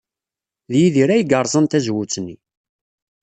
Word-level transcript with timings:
D 0.71 0.73
Yidir 0.79 1.09
ay 1.09 1.23
yerẓan 1.29 1.65
tazewwut-nni. 1.65 2.35